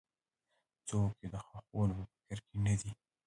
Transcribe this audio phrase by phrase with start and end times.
[0.87, 2.91] څوک یې د ښخولو په فکر کې نه دي.